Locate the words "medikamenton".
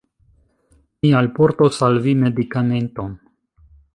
2.23-3.17